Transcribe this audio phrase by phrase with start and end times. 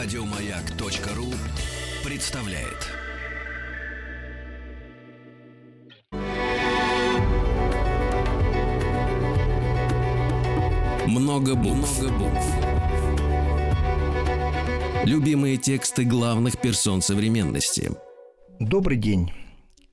[0.00, 1.26] Радиомаяк.ру
[2.08, 2.86] представляет.
[11.08, 12.00] Много букв.
[15.04, 17.90] Любимые тексты главных персон современности.
[18.60, 19.32] Добрый день.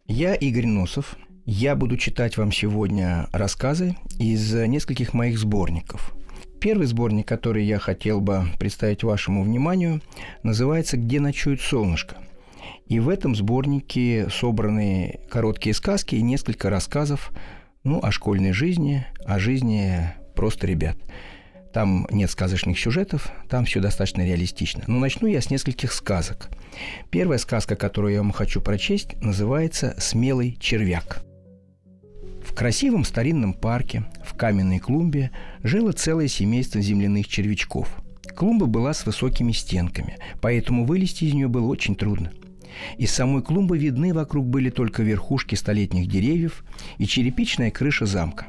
[0.05, 1.17] Я Игорь Носов.
[1.45, 6.13] Я буду читать вам сегодня рассказы из нескольких моих сборников.
[6.65, 10.01] Первый сборник, который я хотел бы представить вашему вниманию,
[10.41, 12.15] называется «Где ночует солнышко».
[12.87, 17.31] И в этом сборнике собраны короткие сказки и несколько рассказов
[17.83, 20.97] ну, о школьной жизни, о жизни просто ребят.
[21.71, 24.85] Там нет сказочных сюжетов, там все достаточно реалистично.
[24.87, 26.49] Но начну я с нескольких сказок.
[27.11, 31.23] Первая сказка, которую я вам хочу прочесть, называется «Смелый червяк».
[32.55, 37.89] Красивом старинном парке, в каменной клумбе, жило целое семейство земляных червячков.
[38.33, 42.31] Клумба была с высокими стенками, поэтому вылезти из нее было очень трудно.
[42.97, 46.63] Из самой клумбы видны вокруг были только верхушки столетних деревьев
[46.97, 48.47] и черепичная крыша замка.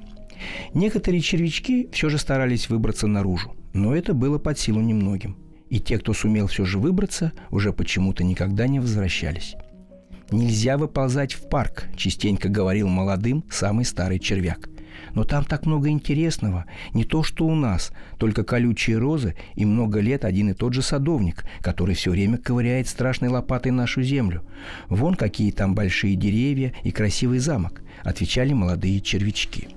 [0.73, 5.37] Некоторые червячки все же старались выбраться наружу, но это было под силу немногим.
[5.69, 9.57] И те, кто сумел все же выбраться, уже почему-то никогда не возвращались.
[10.33, 14.69] «Нельзя выползать в парк»,– частенько говорил молодым самый старый червяк.
[15.15, 16.67] «Но там так много интересного.
[16.93, 20.83] Не то, что у нас, только колючие розы и много лет один и тот же
[20.83, 24.43] садовник, который все время ковыряет страшной лопатой нашу землю.
[24.89, 29.69] Вон какие там большие деревья и красивый замок»,– отвечали молодые червячки.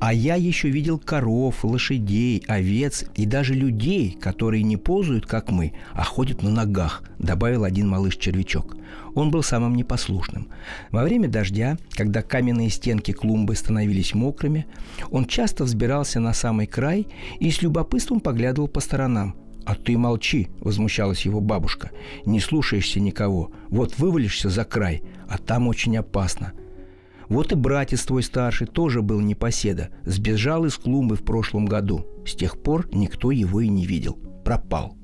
[0.00, 5.72] А я еще видел коров, лошадей, овец и даже людей, которые не ползают, как мы,
[5.92, 8.76] а ходят на ногах, добавил один малыш-червячок.
[9.14, 10.48] Он был самым непослушным.
[10.92, 14.66] Во время дождя, когда каменные стенки клумбы становились мокрыми,
[15.10, 17.08] он часто взбирался на самый край
[17.40, 19.34] и с любопытством поглядывал по сторонам.
[19.66, 21.90] «А ты молчи!»– возмущалась его бабушка.
[22.24, 23.50] «Не слушаешься никого.
[23.68, 26.52] Вот вывалишься за край, а там очень опасно.
[27.28, 29.90] Вот и братец твой старший тоже был непоседа.
[30.04, 32.06] Сбежал из клумбы в прошлом году.
[32.26, 34.14] С тех пор никто его и не видел.
[34.44, 34.96] Пропал.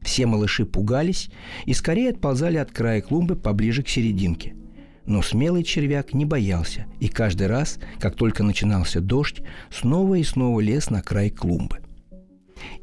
[0.00, 1.30] Все малыши пугались
[1.66, 4.54] и скорее отползали от края клумбы поближе к серединке.
[5.06, 10.60] Но смелый червяк не боялся, и каждый раз, как только начинался дождь, снова и снова
[10.60, 11.78] лез на край клумбы.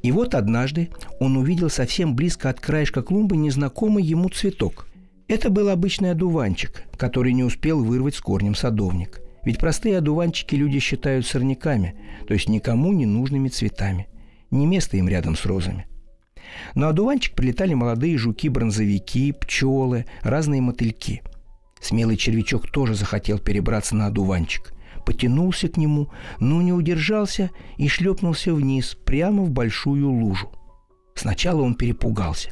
[0.01, 4.86] И вот однажды он увидел совсем близко от краешка клумбы незнакомый ему цветок–
[5.27, 9.21] это был обычный одуванчик, который не успел вырвать с корнем садовник.
[9.43, 11.95] Ведь простые одуванчики люди считают сорняками,
[12.27, 14.07] то есть никому не нужными цветами.
[14.51, 15.87] Не место им рядом с розами.
[16.75, 21.21] На одуванчик прилетали молодые жуки-бронзовики, пчелы, разные мотыльки.
[21.81, 24.73] Смелый червячок тоже захотел перебраться на одуванчик.
[25.05, 30.51] Потянулся к нему, но не удержался и шлепнулся вниз, прямо в большую лужу.
[31.15, 32.51] Сначала он перепугался.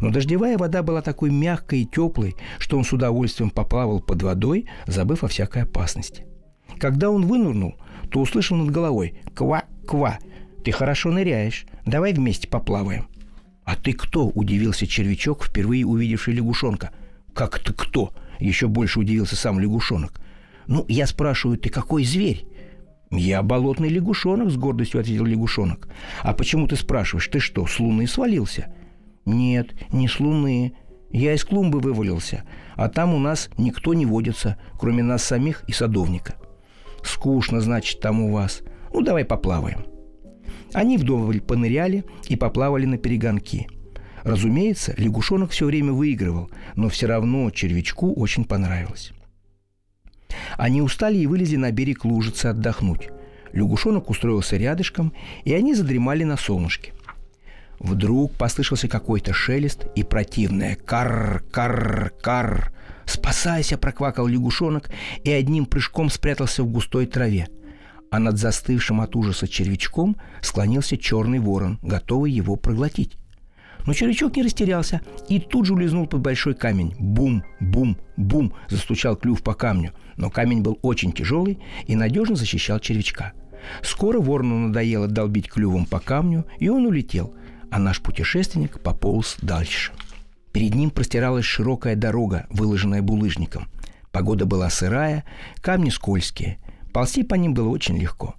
[0.00, 4.66] Но дождевая вода была такой мягкой и теплой, что он с удовольствием поплавал под водой,
[4.86, 6.24] забыв о всякой опасности.
[6.78, 7.76] Когда он вынырнул,
[8.10, 10.18] то услышал над головой «Ква, ква,
[10.64, 13.08] ты хорошо ныряешь, давай вместе поплаваем».
[13.64, 16.90] «А ты кто?»– удивился червячок, впервые увидевший лягушонка.
[17.32, 20.20] «Как ты кто?»– еще больше удивился сам лягушонок.
[20.66, 22.46] «Ну, я спрашиваю, ты какой зверь?»
[23.10, 25.88] «Я болотный лягушонок»,– с гордостью ответил лягушонок.
[26.22, 27.28] «А почему ты спрашиваешь?
[27.28, 28.74] Ты что, с луны свалился?»
[29.24, 30.74] Нет, не с Луны.
[31.10, 32.44] Я из клумбы вывалился,
[32.74, 36.36] а там у нас никто не водится, кроме нас самих и садовника.
[37.04, 38.62] Скучно, значит, там у вас.
[38.92, 39.84] Ну, давай поплаваем.
[40.72, 43.68] Они вдоволь поныряли и поплавали на перегонки.
[44.22, 49.12] Разумеется, лягушонок все время выигрывал, но все равно червячку очень понравилось.
[50.56, 53.10] Они устали и вылезли на берег лужицы отдохнуть.
[53.52, 55.12] Лягушонок устроился рядышком,
[55.44, 56.94] и они задремали на солнышке–
[57.82, 62.72] Вдруг послышался какой-то шелест и противное «карр-карр-карр».
[63.06, 64.88] «Спасайся!»– проквакал лягушонок
[65.24, 67.48] и одним прыжком спрятался в густой траве.
[68.12, 73.16] А над застывшим от ужаса червячком склонился черный ворон, готовый его проглотить.
[73.84, 76.94] Но червячок не растерялся и тут же улизнул под большой камень.
[77.00, 81.58] Бум, бум, бум застучал клюв по камню, но камень был очень тяжелый
[81.88, 83.32] и надежно защищал червячка.
[83.82, 87.34] Скоро ворону надоело долбить клювом по камню, и он улетел–
[87.72, 89.92] а наш путешественник пополз дальше.
[90.52, 93.66] Перед ним простиралась широкая дорога, выложенная булыжником.
[94.12, 95.24] Погода была сырая,
[95.62, 96.58] камни скользкие.
[96.92, 98.34] Ползти по ним было очень легко.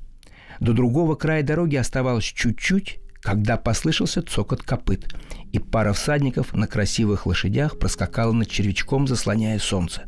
[0.59, 5.11] До другого края дороги оставалось чуть-чуть, когда послышался цокот копыт,
[5.51, 10.03] и пара всадников на красивых лошадях проскакала над червячком, заслоняя солнце.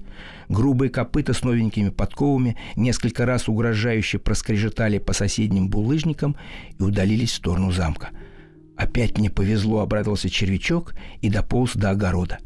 [0.49, 6.35] Грубые копыта с новенькими подковами несколько раз угрожающе проскрежетали по соседним булыжникам
[6.77, 8.11] и удалились в сторону замка–
[8.77, 12.39] Опять мне повезло, обрадовался червячок и дополз до огорода.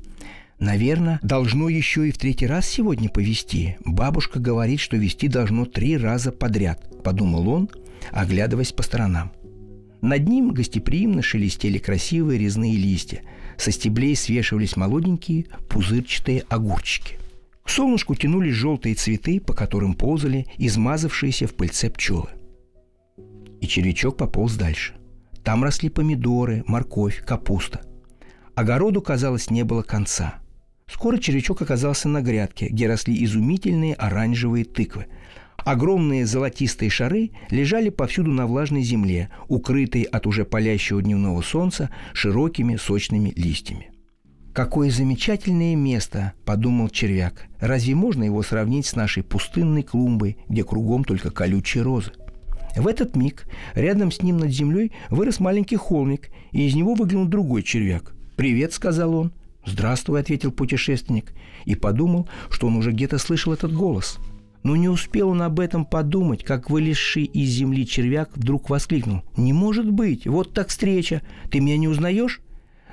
[0.59, 3.77] Наверное, должно еще и в третий раз сегодня повести.
[3.85, 7.69] Бабушка говорит, что вести должно три раза подряд, подумал он,
[8.11, 9.31] оглядываясь по сторонам.
[10.01, 13.21] Над ним гостеприимно шелестели красивые резные листья.
[13.57, 17.17] Со стеблей свешивались молоденькие пузырчатые огурчики.
[17.63, 22.29] К солнышку тянулись желтые цветы, по которым ползали измазавшиеся в пыльце пчелы.
[23.61, 24.98] И червячок пополз дальше.
[25.43, 27.81] Там росли помидоры, морковь, капуста.
[28.55, 30.35] Огороду, казалось, не было конца.
[30.87, 35.07] Скоро червячок оказался на грядке, где росли изумительные оранжевые тыквы–
[35.65, 42.75] Огромные золотистые шары лежали повсюду на влажной земле, укрытые от уже палящего дневного солнца широкими
[42.75, 43.91] сочными листьями.
[44.53, 47.45] «Какое замечательное место!»– подумал червяк.
[47.59, 52.11] «Разве можно его сравнить с нашей пустынной клумбой, где кругом только колючие розы?»
[52.75, 57.25] В этот миг рядом с ним над землей вырос маленький холмик, и из него выглянул
[57.25, 58.13] другой червяк.
[58.35, 59.33] «Привет»,— сказал он.
[59.65, 61.33] «Здравствуй»,— ответил путешественник,
[61.65, 64.17] и подумал, что он уже где-то слышал этот голос—
[64.63, 69.23] но не успел он об этом подумать, как вылезший из земли червяк вдруг воскликнул.
[69.37, 70.27] «Не может быть!
[70.27, 71.21] Вот так встреча!
[71.49, 72.41] Ты меня не узнаешь?»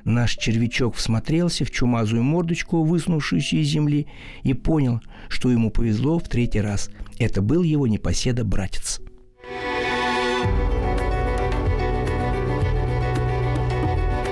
[0.05, 4.07] Наш червячок всмотрелся в чумазую мордочку, высунувшуюся из земли,
[4.45, 6.91] и понял, что ему повезло в третий раз.
[7.19, 9.01] Это был его непоседа-братец.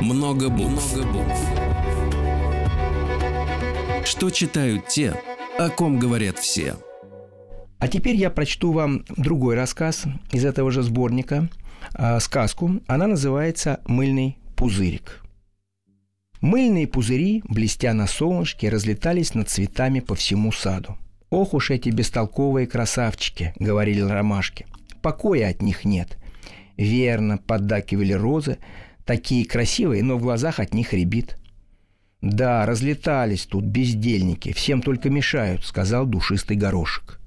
[0.04, 0.94] Много букв.
[0.96, 1.38] Много букв.
[4.04, 5.14] Что читают те,
[5.58, 6.76] о ком говорят все–
[7.84, 11.50] а теперь я прочту вам другой рассказ из этого же сборника,
[11.94, 12.80] э, сказку.
[12.86, 15.22] Она называется «Мыльный пузырик».
[16.40, 20.96] Мыльные пузыри, блестя на солнышке, разлетались над цветами по всему саду.
[21.28, 24.64] «Ох уж эти бестолковые красавчики!»— говорили ромашки.
[25.02, 26.16] «Покоя от них нет».
[26.78, 28.56] «Верно»,— поддакивали розы,
[29.04, 31.36] «такие красивые, но в глазах от них рябит».
[32.20, 37.20] «Да, разлетались тут бездельники, всем только мешают»,— сказал душистый горошек.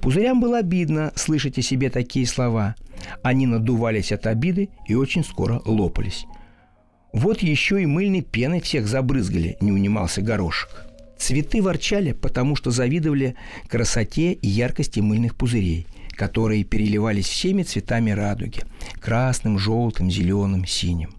[0.00, 2.76] Пузырям было обидно слышать о себе такие слова.
[3.22, 6.26] Они надувались от обиды и очень скоро лопались.
[7.12, 10.86] Вот еще и мыльной пеной всех забрызгали, не унимался горошек.
[11.18, 13.34] Цветы ворчали, потому что завидовали
[13.68, 18.60] красоте и яркости мыльных пузырей, которые переливались всеми цветами радуги–
[19.00, 21.15] красным, желтым, зеленым, синим.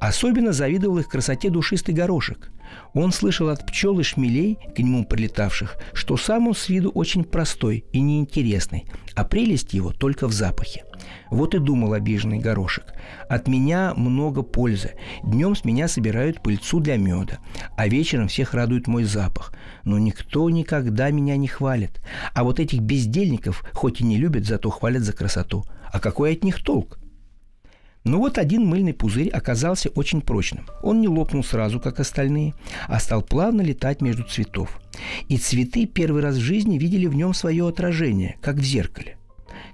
[0.00, 2.50] Особенно завидовал их красоте душистый горошек.
[2.94, 7.24] Он слышал от пчел и шмелей, к нему прилетавших, что сам он с виду очень
[7.24, 10.84] простой и неинтересный, а прелесть его только в запахе.
[11.30, 12.94] Вот и думал обиженный горошек.
[13.28, 14.92] От меня много пользы.
[15.22, 17.38] Днем с меня собирают пыльцу для меда,
[17.76, 19.52] а вечером всех радует мой запах.
[19.84, 22.00] Но никто никогда меня не хвалит.
[22.34, 25.64] А вот этих бездельников хоть и не любят, зато хвалят за красоту.
[25.92, 26.98] А какой от них толк?
[28.06, 30.64] Но вот один мыльный пузырь оказался очень прочным.
[30.80, 32.54] Он не лопнул сразу, как остальные,
[32.86, 34.80] а стал плавно летать между цветов.
[35.28, 39.16] И цветы первый раз в жизни видели в нем свое отражение, как в зеркале.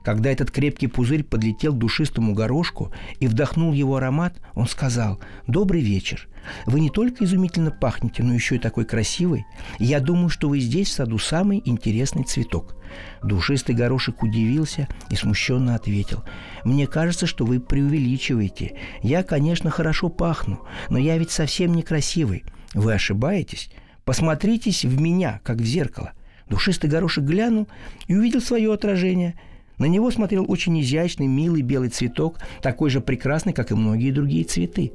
[0.04, 5.80] Когда этот крепкий пузырь подлетел к душистому горошку и вдохнул его аромат, он сказал «Добрый
[5.80, 6.28] вечер.
[6.66, 9.46] Вы не только изумительно пахнете, но еще и такой красивый.
[9.78, 12.74] Я думаю, что вы здесь, в саду, самый интересный цветок».
[13.22, 16.24] Душистый горошек удивился и смущенно ответил
[16.64, 18.76] «Мне кажется, что вы преувеличиваете.
[19.02, 22.44] Я, конечно, хорошо пахну, но я ведь совсем некрасивый.
[22.74, 23.70] Вы ошибаетесь?
[24.04, 26.12] Посмотритесь в меня, как в зеркало».
[26.48, 27.68] Душистый горошек глянул
[28.08, 29.38] и увидел свое отражение–
[29.82, 34.44] на него смотрел очень изящный, милый белый цветок, такой же прекрасный, как и многие другие
[34.44, 34.92] цветы.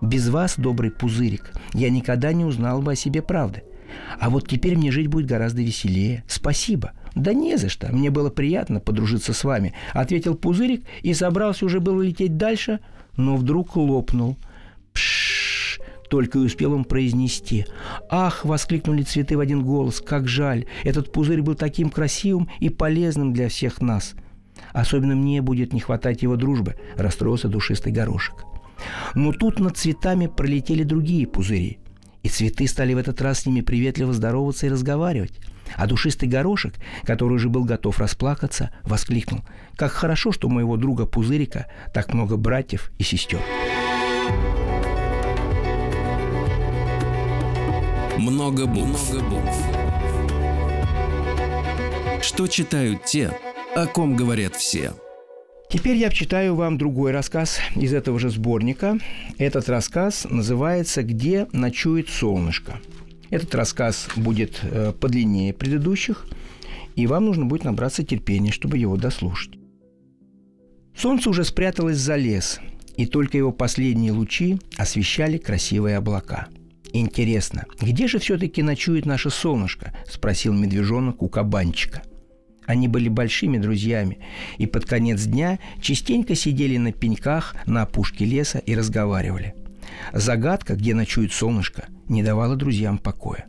[0.00, 3.62] Без вас, добрый пузырик, я никогда не узнал бы о себе правды.
[4.18, 6.24] А вот теперь мне жить будет гораздо веселее.
[6.26, 6.94] Спасибо.
[7.14, 7.92] Да не за что.
[7.92, 12.80] Мне было приятно подружиться с вами, ответил пузырик и собрался уже было лететь дальше,
[13.16, 14.36] но вдруг лопнул.
[16.08, 17.66] Только и успел он произнести.
[18.10, 20.00] «Ах!»— воскликнули цветы в один голос.
[20.00, 20.66] «Как жаль!
[20.84, 24.14] Этот пузырь был таким красивым и полезным для всех нас!»
[24.72, 28.44] «Особенно мне будет не хватать его дружбы»,— расстроился душистый горошек.
[29.14, 31.78] Но тут над цветами пролетели другие пузыри,
[32.22, 35.38] и цветы стали в этот раз с ними приветливо здороваться и разговаривать.
[35.76, 36.74] А душистый горошек,
[37.04, 39.40] который уже был готов расплакаться, воскликнул.
[39.76, 43.40] «Как хорошо, что у моего друга Пузырика так много братьев и сестер!»
[48.28, 49.12] Много букв.
[49.12, 49.56] Много букв.
[52.22, 53.32] Что читают те,
[53.74, 54.92] о ком говорят все–
[55.70, 58.98] Теперь я читаю вам другой рассказ из этого же сборника.
[59.36, 62.80] Этот рассказ называется «Где ночует солнышко».
[63.28, 66.26] Этот рассказ будет э, подлиннее предыдущих,
[66.96, 69.58] и вам нужно будет набраться терпения, чтобы его дослушать.
[70.96, 72.60] Солнце уже спряталось за лес,
[72.96, 76.48] и только его последние лучи освещали красивые облака.
[76.92, 82.02] «Интересно, где же все-таки ночует наше солнышко?»– спросил медвежонок у кабанчика.
[82.66, 84.18] Они были большими друзьями,
[84.58, 89.54] и под конец дня частенько сидели на пеньках на опушке леса и разговаривали.
[90.12, 93.46] Загадка, где ночует солнышко, не давала друзьям покоя.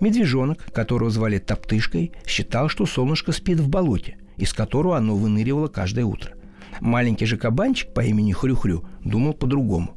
[0.00, 6.04] Медвежонок, которого звали Топтышкой, считал, что солнышко спит в болоте, из которого оно выныривало каждое
[6.04, 6.32] утро.
[6.80, 9.96] Маленький же кабанчик по имени Хрюхрю думал по-другому.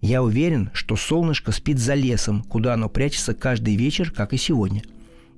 [0.00, 4.82] Я уверен, что солнышко спит за лесом, куда оно прячется каждый вечер, как и сегодня.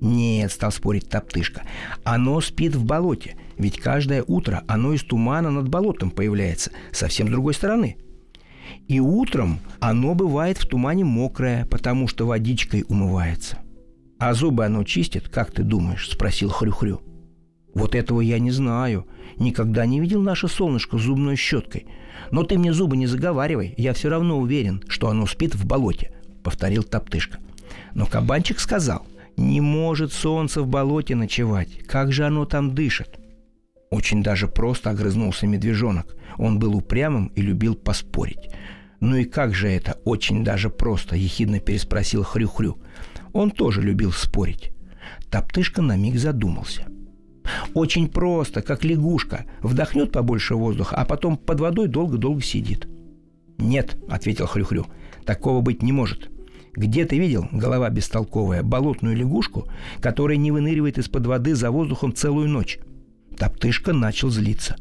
[0.01, 1.63] Нет, стал спорить Топтышка,
[2.05, 7.53] оно спит в болоте, ведь каждое утро оно из тумана над болотом появляется, совсем другой
[7.55, 7.97] стороны.
[8.89, 13.59] И утром оно бывает в тумане мокрое, потому что водичкой умывается.
[14.19, 16.09] А зубы оно чистит, как ты думаешь?
[16.09, 17.03] спросил Хрюхрю.
[17.81, 19.07] Вот этого я не знаю.
[19.39, 21.87] Никогда не видел наше солнышко с зубной щеткой.
[22.31, 26.13] Но ты мне зубы не заговаривай, я все равно уверен, что оно спит в болоте,
[26.45, 27.39] повторил Топтышка.
[27.95, 29.07] Но кабанчик сказал,
[29.39, 33.19] не может солнце в болоте ночевать, как же оно там дышит?
[33.89, 36.15] Очень даже просто огрызнулся медвежонок.
[36.37, 38.51] Он был упрямым и любил поспорить.
[39.01, 42.77] «Ну и как же это очень даже просто?»– ехидно переспросил Хрю-Хрю.
[43.33, 44.71] Он тоже любил спорить.
[45.31, 46.85] Топтышка на миг задумался–
[47.75, 49.47] очень просто, как лягушка.
[49.63, 52.89] Вдохнет побольше воздуха, а потом под водой долго-долго сидит.
[53.59, 54.87] «Нет»,— ответил Хрюхрю,—
[55.25, 56.31] «такого быть не может.
[56.73, 59.69] Где ты видел, голова бестолковая, болотную лягушку,
[60.01, 62.79] которая не выныривает из-под воды за воздухом целую ночь?»
[63.37, 64.77] Топтышка начал злиться.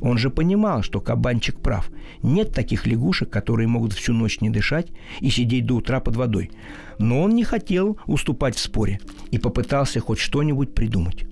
[0.00, 1.90] Он же понимал, что кабанчик прав.
[2.22, 4.88] Нет таких лягушек, которые могут всю ночь не дышать
[5.20, 6.50] и сидеть до утра под водой.
[6.98, 11.26] Но он не хотел уступать в споре и попытался хоть что-нибудь придумать.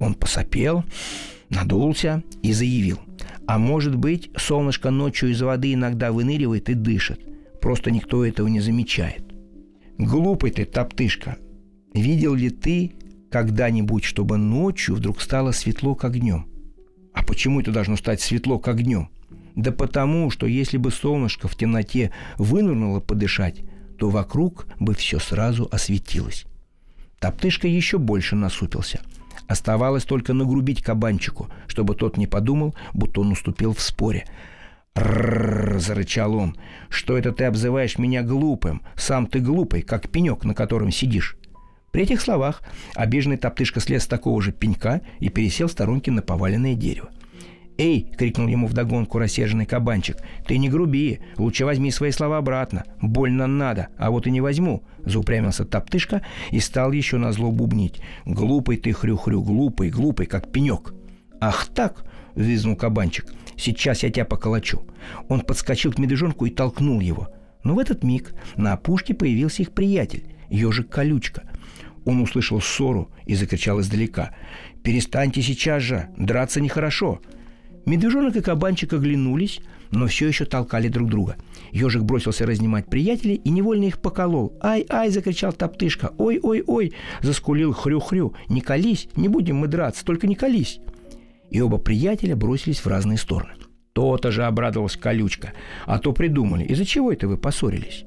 [0.00, 0.82] Он посопел,
[1.50, 2.98] надулся и заявил.
[3.46, 7.20] А может быть, солнышко ночью из воды иногда выныривает и дышит.
[7.60, 9.22] Просто никто этого не замечает.
[9.98, 11.36] Глупый ты, топтышка.
[11.92, 12.92] Видел ли ты
[13.30, 16.46] когда-нибудь, чтобы ночью вдруг стало светло, как днем?
[17.12, 19.10] А почему это должно стать светло, как днем?
[19.54, 23.62] Да потому, что если бы солнышко в темноте вынырнуло подышать,
[23.98, 26.46] то вокруг бы все сразу осветилось.
[27.18, 29.00] Топтышка еще больше насупился–
[29.50, 34.24] Оставалось только нагрубить кабанчику, чтобы тот не подумал, будто он уступил в споре.
[34.94, 36.56] «Ррррр!»– зарычал он.
[36.88, 38.82] «Что это ты обзываешь меня глупым?
[38.94, 41.36] Сам ты глупый, как пенек, на котором сидишь».
[41.90, 42.62] При этих словах
[42.94, 47.10] обиженный топтышка слез с такого же пенька и пересел в сторонке на поваленное дерево.
[47.80, 50.18] «Эй!»— крикнул ему вдогонку рассерженный кабанчик.
[50.46, 51.20] «Ты не груби!
[51.38, 52.84] Лучше возьми свои слова обратно!
[53.00, 56.20] Больно надо, а вот и не возьму!» Заупрямился топтышка
[56.50, 58.02] и стал еще на зло бубнить.
[58.26, 60.92] «Глупый ты, хрю-хрю, глупый, глупый, как пенек!»
[61.40, 63.32] «Ах так!»— взвизгнул кабанчик.
[63.56, 64.82] «Сейчас я тебя поколочу!»
[65.30, 67.30] Он подскочил к медвежонку и толкнул его.
[67.64, 71.44] Но в этот миг на опушке появился их приятель, ежик Колючка.
[72.04, 74.34] Он услышал ссору и закричал издалека.
[74.82, 76.10] «Перестаньте сейчас же!
[76.18, 77.22] Драться нехорошо!»
[77.86, 79.60] Медвежонок и кабанчик оглянулись,
[79.90, 81.36] но все еще толкали друг друга.
[81.72, 84.56] Ежик бросился разнимать приятелей и невольно их поколол.
[84.60, 86.12] «Ай-ай!»– закричал топтышка.
[86.18, 88.34] «Ой-ой-ой!»– заскулил хрю-хрю.
[88.48, 89.08] «Не колись!
[89.16, 90.80] Не будем мы драться, только не колись!»
[91.50, 93.54] И оба приятеля бросились в разные стороны.
[93.92, 95.52] То-то же обрадовалась колючка.
[95.86, 96.64] А то придумали.
[96.64, 98.04] Из-за чего это вы поссорились?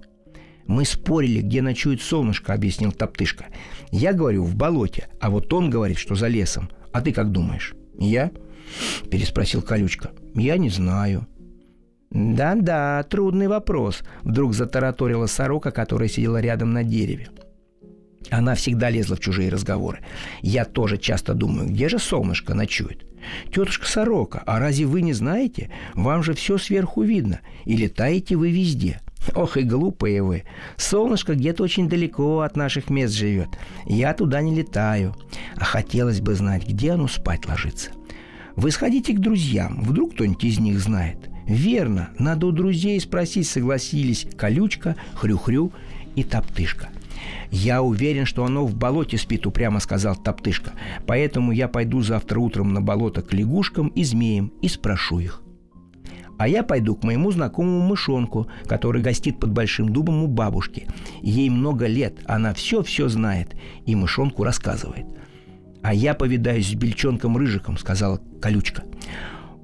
[0.66, 3.48] «Мы спорили, где ночует солнышко»,— объяснил Топтышка.
[3.92, 6.70] «Я говорю, в болоте, а вот он говорит, что за лесом.
[6.94, 8.32] А ты как думаешь?» «Я?»–
[9.10, 10.12] переспросил Колючка.
[10.36, 11.28] «Я не знаю».
[12.12, 17.30] «Да-да, трудный вопрос»,– вдруг затараторила сорока, которая сидела рядом на дереве.
[18.30, 20.00] Она всегда лезла в чужие разговоры.
[20.42, 23.06] Я тоже часто думаю, где же солнышко ночует?
[23.54, 25.72] Тетушка Сорока, а разве вы не знаете?
[25.94, 29.00] Вам же все сверху видно, и летаете вы везде.
[29.36, 30.44] Ох и глупые вы.
[30.76, 33.48] Солнышко где-то очень далеко от наших мест живет.
[33.86, 35.16] Я туда не летаю.
[35.56, 37.92] А хотелось бы знать, где оно спать ложится.
[38.56, 41.30] Вы сходите к друзьям, вдруг кто-нибудь из них знает.
[41.48, 45.72] Верно, надо у друзей спросить, согласились Колючка, Хрю-Хрю
[46.16, 46.90] и Топтышка.
[47.52, 50.74] «Я уверен, что оно в болоте спит»,— упрямо сказал Топтышка.
[51.06, 55.42] «Поэтому я пойду завтра утром на болото к лягушкам и змеям и спрошу их».
[56.38, 60.88] А я пойду к моему знакомому мышонку, который гостит под большим дубом у бабушки.
[61.22, 63.56] Ей много лет, она все-все знает,
[63.86, 65.06] и мышонку рассказывает–
[65.84, 68.84] «А я повидаюсь с бельчонком-рыжиком»,— сказала Колючка.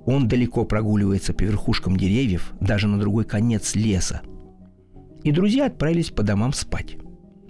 [0.05, 4.21] «Он далеко прогуливается по верхушкам деревьев, даже на другой конец леса».
[5.23, 6.97] И друзья отправились по домам спать.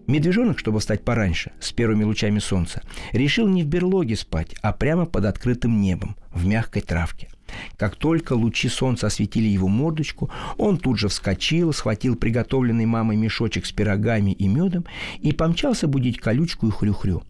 [0.06, 5.06] Медвежонок, чтобы встать пораньше, с первыми лучами солнца, решил не в берлоге спать, а прямо
[5.06, 7.28] под открытым небом, в мягкой травке.
[7.78, 13.66] Как только лучи солнца осветили его мордочку, он тут же вскочил, схватил приготовленный мамой мешочек
[13.66, 14.86] с пирогами и медом
[15.20, 17.24] и помчался будить колючку и хрюхрю.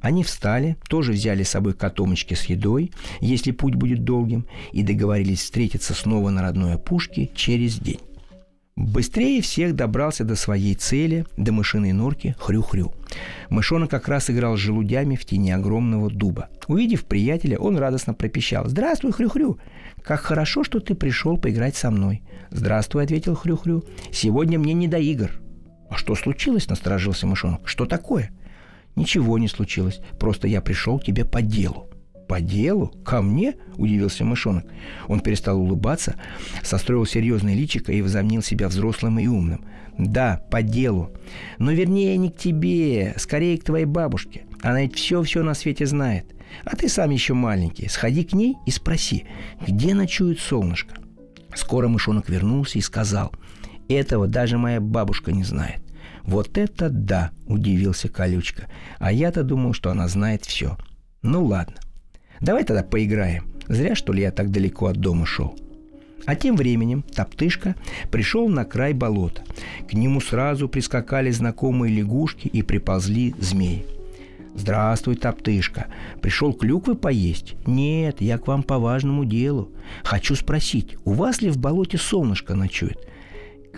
[0.00, 5.40] Они встали, тоже взяли с собой котомочки с едой, если путь будет долгим, и договорились
[5.42, 8.00] встретиться снова на родной опушке через день.
[8.78, 12.94] Быстрее всех добрался до своей цели, до мышиной норки Хрю-Хрю.
[13.50, 16.48] Мышонок как раз играл с желудями в тени огромного дуба.
[16.68, 18.68] Увидев приятеля, он радостно пропищал.
[18.68, 19.58] «Здравствуй, Хрю-Хрю!
[20.04, 23.82] Как хорошо, что ты пришел поиграть со мной!» «Здравствуй»,— ответил Хрю-Хрю.
[24.12, 25.32] «Сегодня мне не до игр».
[25.90, 27.66] «А что случилось?»— насторожился мышонок.
[27.66, 28.30] «Что такое?»
[28.98, 30.00] «Ничего не случилось.
[30.18, 31.88] Просто я пришел к тебе по делу».
[32.26, 32.88] «По делу?
[33.04, 34.66] Ко мне?»– удивился мышонок.
[35.06, 36.16] Он перестал улыбаться,
[36.62, 39.64] состроил серьезное личико и возомнил себя взрослым и умным.
[39.96, 41.10] «Да, по делу.
[41.58, 44.46] Но вернее не к тебе, скорее к твоей бабушке.
[44.62, 46.34] Она ведь все-все на свете знает.
[46.64, 47.88] А ты сам еще маленький.
[47.88, 49.26] Сходи к ней и спроси,
[49.66, 50.96] где ночует солнышко?»
[51.54, 53.32] Скоро мышонок вернулся и сказал,
[53.88, 55.87] «Этого даже моя бабушка не знает».
[56.28, 58.68] «Вот это да!»– удивился Колючка.
[58.98, 60.76] «А я-то думал, что она знает все.
[61.22, 61.76] Ну ладно,
[62.40, 63.46] Давай тогда поиграем.
[63.66, 65.58] Зря, что ли, я так далеко от дома шел.
[66.24, 67.74] А тем временем Топтышка
[68.10, 69.42] пришел на край болота.
[69.88, 73.86] К нему сразу прискакали знакомые лягушки и приползли змеи.
[74.54, 75.86] «Здравствуй, Топтышка.
[76.20, 79.70] Пришел клюквы поесть?» «Нет, я к вам по важному делу.
[80.02, 82.98] Хочу спросить, у вас ли в болоте солнышко ночует?»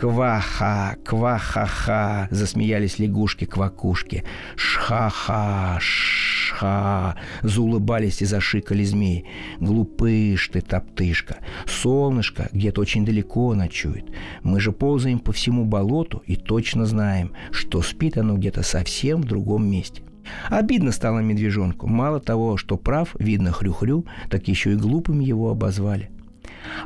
[0.00, 4.25] «Кваха, квахаха!»– засмеялись лягушки-квакушки.
[4.57, 9.26] «Шха-ха, ша заулыбались и зашикали змеи.
[9.61, 11.37] «Глупыш ты, топтышка!
[11.66, 14.07] Солнышко где-то очень далеко ночует.
[14.42, 19.26] Мы же ползаем по всему болоту и точно знаем, что спит оно где-то совсем в
[19.26, 20.02] другом месте».
[20.49, 21.88] Обидно стало медвежонку.
[21.88, 26.11] Мало того, что прав, видно хрю-хрю, так еще и глупым его обозвали.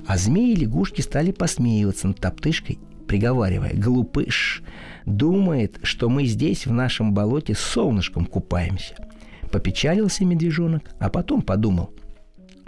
[0.07, 4.63] А змеи и лягушки стали посмеиваться над топтышкой, приговаривая «Глупыш!»
[5.07, 8.97] Думает, что мы здесь, в нашем болоте, с солнышком купаемся.
[9.51, 11.91] Попечалился медвежонок, а потом подумал.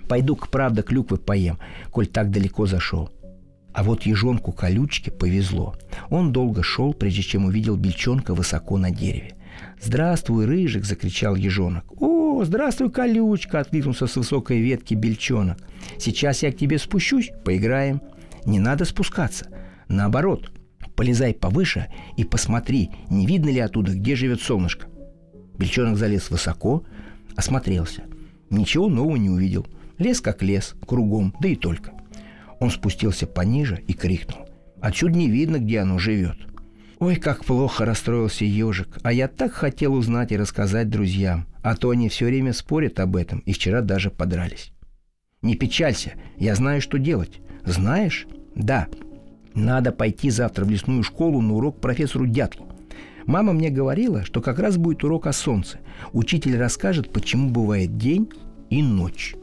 [0.09, 1.59] Пойду-ка, правда, клюквы поем,
[1.90, 3.11] коль так далеко зашел.
[3.72, 5.77] А вот ежонку колючке повезло.
[6.11, 9.35] Он долго шел, прежде чем увидел бельчонка высоко на дереве.
[9.81, 11.85] «Здравствуй, рыжик!»– закричал ежонок.
[12.01, 15.59] «О, здравствуй, колючка!»– откликнулся с высокой ветки бельчонок.
[15.99, 18.01] «Сейчас я к тебе спущусь, поиграем».
[18.44, 19.46] «Не надо спускаться.
[19.88, 20.51] Наоборот,
[20.94, 24.88] полезай повыше и посмотри, не видно ли оттуда, где живет солнышко.
[25.59, 26.85] Бельчонок залез высоко,
[27.37, 28.05] осмотрелся.
[28.51, 29.66] Ничего нового не увидел.
[29.99, 31.92] Лес как лес, кругом, да и только.
[32.61, 34.49] Он спустился пониже и крикнул.
[34.81, 36.37] Отсюда не видно, где оно живет.
[36.99, 38.99] Ой, как плохо расстроился ежик.
[39.03, 41.46] А я так хотел узнать и рассказать друзьям.
[41.62, 44.72] А то они все время спорят об этом и вчера даже подрались.
[45.42, 47.40] Не печалься, я знаю, что делать.
[47.64, 48.27] Знаешь?
[48.55, 48.88] Да.
[49.57, 52.69] Надо пойти завтра в лесную школу на урок профессору Дятлу.
[53.25, 55.79] Мама мне говорила, что как раз будет урок о солнце.
[56.12, 58.29] Учитель расскажет, почему бывает день
[58.69, 59.35] и ночь.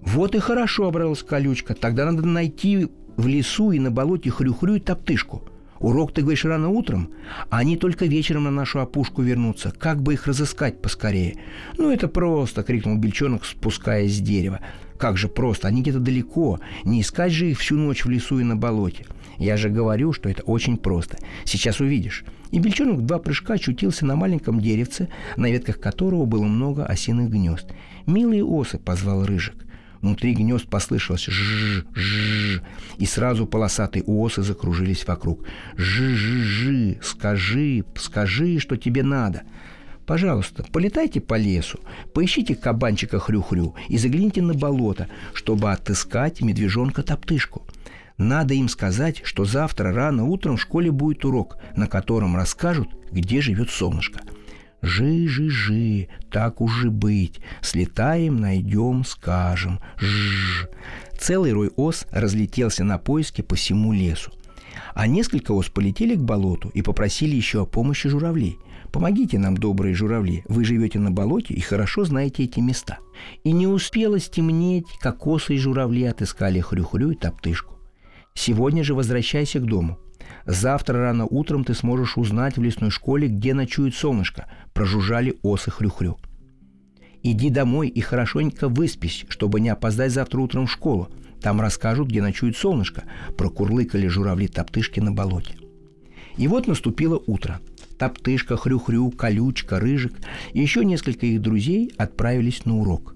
[0.00, 1.74] Вот и хорошо, обрадовалась колючка.
[1.74, 5.42] Тогда надо найти в лесу и на болоте хрю-хрю и топтышку.
[5.78, 7.10] Урок, ты говоришь, рано утром,
[7.50, 9.72] а они только вечером на нашу опушку вернутся.
[9.78, 11.36] Как бы их разыскать поскорее?
[11.76, 14.60] Ну, это просто, крикнул Бельчонок, спускаясь с дерева.
[14.98, 16.60] Как же просто, они где-то далеко.
[16.84, 19.06] Не искать же их всю ночь в лесу и на болоте.
[19.40, 21.16] Я же говорю, что это очень просто.
[21.46, 22.24] Сейчас увидишь.
[22.50, 27.30] И бельчонок в два прыжка очутился на маленьком деревце, на ветках которого было много осиных
[27.30, 27.72] гнезд.
[28.06, 29.54] «Милые осы!»– позвал Рыжик.
[30.02, 32.60] Внутри гнезд послышалось жжж,
[32.98, 35.46] и сразу полосатые осы закружились вокруг.
[35.76, 39.42] Жи-жи-жи, скажи, скажи, что тебе надо.
[40.04, 41.80] Пожалуйста, полетайте по лесу,
[42.12, 47.62] поищите кабанчика хрю-хрю и загляните на болото, чтобы отыскать медвежонка-топтышку.
[48.20, 53.40] Надо им сказать, что завтра рано утром в школе будет урок, на котором расскажут, где
[53.40, 54.20] живет солнышко.
[54.82, 57.40] Жи-жи-жи, так уж и быть.
[57.62, 59.80] Слетаем, найдем, скажем.
[59.98, 60.66] Жжж.
[61.18, 64.30] Целый рой ос разлетелся на поиски по всему лесу.
[64.92, 68.58] А несколько ос полетели к болоту и попросили еще о помощи журавлей.
[68.92, 72.98] Помогите нам, добрые журавли, вы живете на болоте и хорошо знаете эти места.
[73.44, 77.79] И не успело стемнеть, как осы и журавли отыскали хрю-хрю и топтышку.
[78.34, 79.98] Сегодня же возвращайся к дому.
[80.46, 84.46] Завтра рано утром ты сможешь узнать в лесной школе, где ночует солнышко.
[84.72, 86.16] Прожужжали осы хрю-хрю.
[87.22, 91.08] Иди домой и хорошенько выспись, чтобы не опоздать завтра утром в школу.
[91.42, 93.04] Там расскажут, где ночует солнышко.
[93.36, 95.56] Прокурлыкали журавли-топтышки на болоте.
[96.36, 97.60] И вот наступило утро.
[97.98, 100.14] Топтышка, хрю-хрю, колючка, рыжик
[100.54, 103.14] и еще несколько их друзей отправились на урок.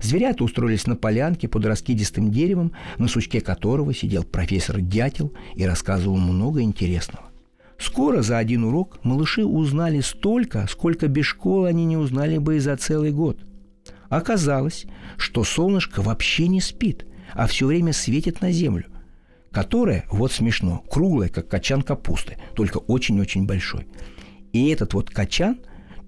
[0.00, 6.16] Зверята устроились на полянке под раскидистым деревом, на сучке которого сидел профессор Дятел и рассказывал
[6.16, 7.30] много интересного.
[7.78, 12.60] Скоро за один урок малыши узнали столько, сколько без школы они не узнали бы и
[12.60, 13.38] за целый год.
[14.08, 18.86] Оказалось, что солнышко вообще не спит, а все время светит на землю,
[19.50, 23.88] которая, вот смешно, круглая, как качан капусты, только очень-очень большой.
[24.52, 25.58] И этот вот качан,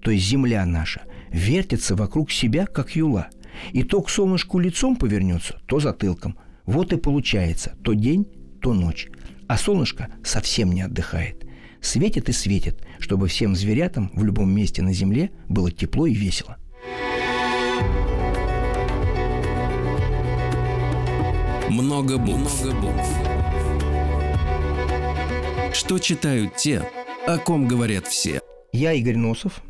[0.01, 3.27] то есть земля наша, вертится вокруг себя, как юла.
[3.71, 6.37] И то к солнышку лицом повернется, то затылком.
[6.65, 8.27] Вот и получается то день,
[8.61, 9.07] то ночь.
[9.47, 11.45] А солнышко совсем не отдыхает.
[11.81, 16.57] Светит и светит, чтобы всем зверятам в любом месте на земле было тепло и весело.
[21.69, 22.63] Много букв.
[22.63, 23.07] Много букв.
[25.73, 26.89] Что читают те,
[27.27, 28.41] о ком говорят все.
[28.71, 29.61] Я Игорь Носов,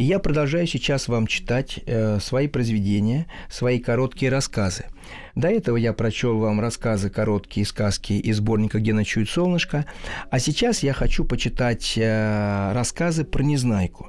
[0.00, 4.86] и я продолжаю сейчас вам читать э, свои произведения, свои короткие рассказы.
[5.34, 9.84] До этого я прочел вам рассказы, короткие сказки из сборника «Где ночует солнышко»,
[10.30, 14.08] а сейчас я хочу почитать э, рассказы про Незнайку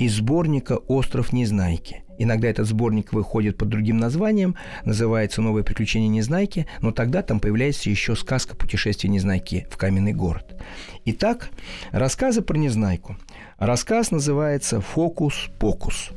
[0.00, 2.07] из сборника «Остров Незнайки».
[2.18, 7.90] Иногда этот сборник выходит под другим названием, называется «Новые приключения Незнайки», но тогда там появляется
[7.90, 10.60] еще сказка «Путешествие Незнайки в каменный город».
[11.04, 11.50] Итак,
[11.92, 13.16] рассказы про Незнайку.
[13.58, 16.10] Рассказ называется «Фокус-покус».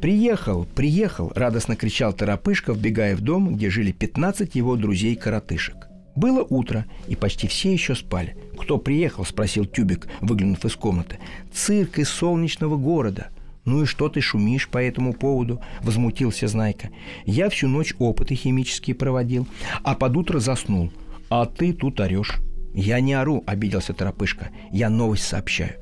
[0.00, 5.88] «Приехал, приехал!»– радостно кричал Торопышка, вбегая в дом, где жили 15 его друзей-коротышек.
[6.14, 8.36] Было утро, и почти все еще спали.
[8.58, 11.18] «Кто приехал?»– спросил Тюбик, выглянув из комнаты.
[11.52, 13.28] «Цирк из солнечного города»,
[13.66, 16.90] «Ну и что ты шумишь по этому поводу?»– возмутился Знайка.
[17.24, 19.46] «Я всю ночь опыты химические проводил,
[19.82, 20.92] а под утро заснул.
[21.28, 22.38] А ты тут орешь».
[22.72, 24.50] «Я не ору»,– обиделся Торопышка.
[24.70, 25.74] «Я новость сообщаю».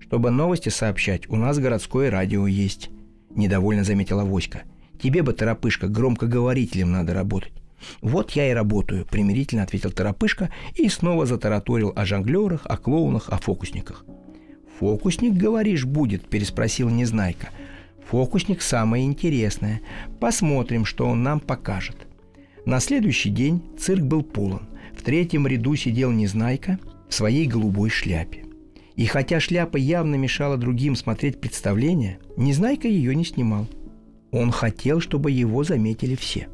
[0.00, 2.90] «Чтобы новости сообщать, у нас городское радио есть»,–
[3.34, 4.62] недовольно заметила Воська.
[5.02, 7.52] «Тебе бы, Торопышка, громкоговорителем надо работать».
[8.00, 13.36] «Вот я и работаю»,– примирительно ответил Торопышка и снова затараторил о жонглерах, о клоунах, о
[13.36, 14.04] фокусниках.
[14.78, 17.48] «Фокусник, говоришь, будет?»– переспросил Незнайка.
[18.10, 19.80] «Фокусник самое интересное.
[20.20, 22.06] Посмотрим, что он нам покажет».
[22.66, 24.68] На следующий день цирк был полон.
[24.94, 28.44] В третьем ряду сидел Незнайка в своей голубой шляпе.
[28.96, 33.66] И хотя шляпа явно мешала другим смотреть представление, Незнайка ее не снимал.
[34.30, 36.48] Он хотел, чтобы его заметили все.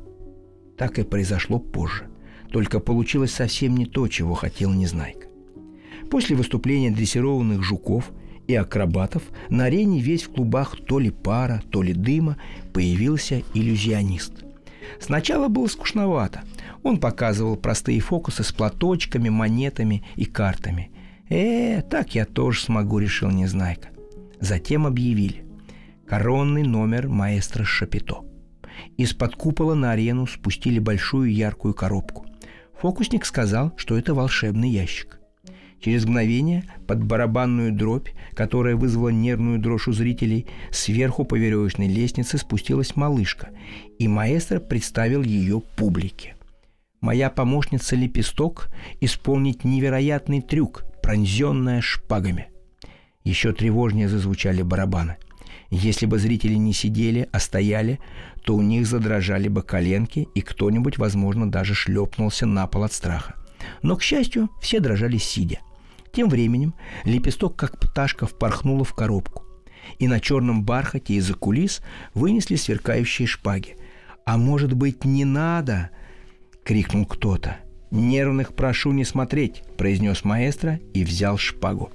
[0.77, 2.09] Так и произошло позже.
[2.51, 5.32] Только получилось совсем не то, чего хотел Незнайка.
[6.13, 8.13] После выступления дрессированных жуков
[8.47, 12.37] и акробатов на арене весь в клубах то ли пара, то ли дыма
[12.75, 14.45] появился иллюзионист.
[15.01, 16.43] Сначала было скучновато.
[16.83, 20.91] Он показывал простые фокусы с платочками, монетами и картами.
[21.31, 23.89] «Э, так я тоже смогу»,— решил Незнайка.
[24.39, 25.47] Затем объявили.
[26.07, 28.19] Коронный номер маэстро Шапито.
[28.99, 32.27] Из-под купола на арену спустили большую яркую коробку.
[32.83, 35.22] Фокусник сказал, что это волшебный ящик.
[35.83, 42.39] Через мгновение под барабанную дробь, которая вызвала нервную дрожь у зрителей, сверху по веревочной лестнице
[42.39, 43.49] спустилась малышка,
[43.99, 46.37] и маэстро представил ее публике.
[47.01, 48.69] Моя помощница Лепесток
[49.01, 52.47] исполнить невероятный трюк, пронзенная шпагами.
[53.25, 55.17] Еще тревожнее зазвучали барабаны.
[55.71, 57.99] Если бы зрители не сидели, а стояли,
[58.45, 63.35] то у них задрожали бы коленки, и кто-нибудь, возможно, даже шлепнулся на пол от страха.
[63.83, 65.59] Но, к счастью, все дрожали сидя–
[66.13, 69.45] тем временем лепесток, как пташка, впорхнула в коробку.
[69.99, 71.83] И на черном бархате из-за кулис
[72.15, 73.77] вынесли сверкающие шпаги.
[74.25, 75.91] «А может быть, не надо?»—
[76.65, 77.57] крикнул кто-то.
[77.91, 81.91] «Нервных прошу не смотреть»,— произнес маэстро и взял шпагу.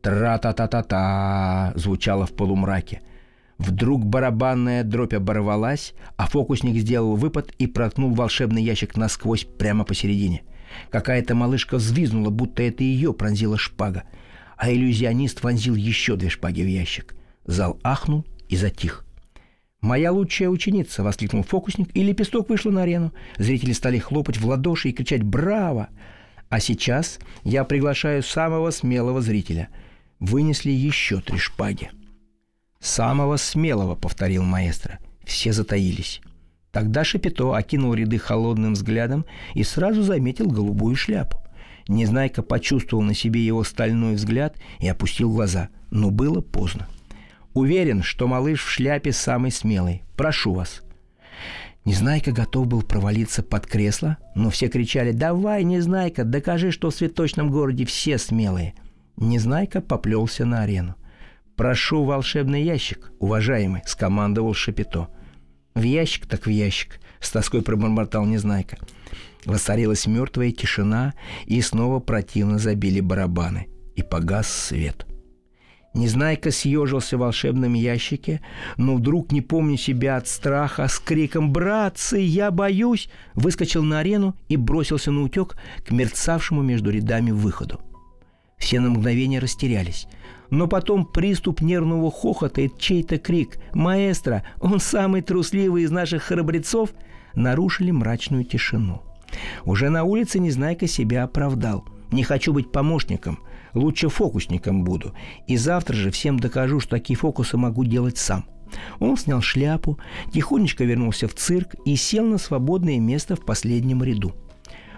[0.00, 3.02] «Тра-та-та-та-та!»— звучало в полумраке.
[3.58, 10.42] Вдруг барабанная дробь оборвалась, а фокусник сделал выпад и проткнул волшебный ящик насквозь прямо посередине—
[10.90, 14.04] Какая-то малышка взвизнула, будто это ее пронзила шпага,
[14.56, 17.14] а иллюзионист вонзил еще две шпаги в ящик.
[17.44, 19.04] Зал ахнул и затих.
[19.80, 23.12] «Моя лучшая ученица!»— воскликнул фокусник, и лепесток вышла на арену.
[23.36, 25.88] Зрители стали хлопать в ладоши и кричать «Браво!».
[26.48, 29.68] А сейчас я приглашаю самого смелого зрителя.
[30.18, 31.90] Вынесли еще три шпаги.
[32.80, 34.98] «Самого смелого»,— повторил маэстро.
[35.24, 36.20] Все затаились.
[36.72, 41.38] Тогда Шапито окинул ряды холодным взглядом и сразу заметил голубую шляпу.
[41.88, 46.86] Незнайка почувствовал на себе его стальной взгляд и опустил глаза, но было поздно.
[47.54, 50.02] «Уверен, что малыш в шляпе самый смелый.
[50.16, 50.82] Прошу вас».
[51.84, 57.50] Незнайка готов был провалиться под кресло, но все кричали «Давай, Незнайка, докажи, что в цветочном
[57.50, 58.74] городе все смелые».
[59.16, 60.96] Незнайка поплелся на арену.
[61.56, 65.08] «Прошу волшебный ящик, уважаемый»,— скомандовал Шапито.
[65.78, 68.78] «В ящик так в ящик»,— с тоской пробормотал Незнайка.
[69.44, 71.14] Воцарилась мертвая тишина,
[71.46, 75.06] и снова противно забили барабаны, и погас свет.
[75.94, 78.40] Незнайка съежился в волшебном ящике,
[78.76, 84.34] но вдруг, не помня себя от страха, с криком «Братцы, я боюсь!» выскочил на арену
[84.48, 87.80] и бросился на утек к мерцавшему между рядами выходу.
[88.58, 90.06] Все на мгновение растерялись.
[90.50, 96.90] Но потом приступ нервного хохота и чей-то крик «Маэстро, он самый трусливый из наших храбрецов!»
[97.34, 99.02] нарушили мрачную тишину.
[99.64, 101.84] Уже на улице Незнайка себя оправдал.
[102.10, 103.38] «Не хочу быть помощником,
[103.74, 105.14] лучше фокусником буду.
[105.46, 108.46] И завтра же всем докажу, что такие фокусы могу делать сам».
[108.98, 109.98] Он снял шляпу,
[110.32, 114.34] тихонечко вернулся в цирк и сел на свободное место в последнем ряду.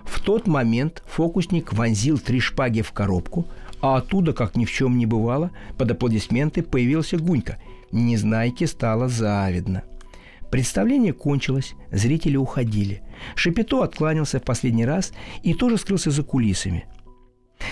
[0.05, 3.47] В тот момент фокусник вонзил три шпаги в коробку,
[3.81, 7.59] а оттуда, как ни в чем не бывало, под аплодисменты появился Гунька.
[7.93, 9.83] Незнайке стало завидно.
[10.51, 13.03] Представление кончилось, зрители уходили.
[13.37, 16.87] Шапито откланялся в последний раз и тоже скрылся за кулисами.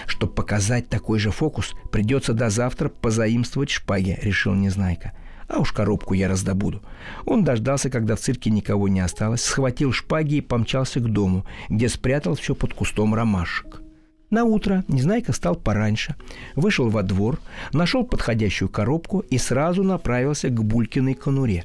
[0.07, 5.13] Чтобы показать такой же фокус, придется до завтра позаимствовать шпаги, решил Незнайка.
[5.49, 6.83] А уж коробку я раздобуду.
[7.25, 11.89] Он дождался, когда в цирке никого не осталось, схватил шпаги и помчался к дому, где
[11.89, 13.83] спрятал все под кустом ромашек.
[14.31, 16.15] На утро Незнайка встал пораньше,
[16.55, 17.41] вышел во двор,
[17.73, 21.65] нашел подходящую коробку и сразу направился к Булькиной конуре.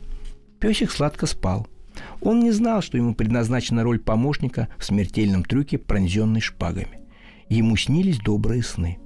[0.59, 1.67] Песик сладко спал.
[2.21, 7.01] Он не знал, что ему предназначена роль помощника в смертельном трюке, пронзенной шпагами.
[7.49, 8.97] Ему снились добрые сны.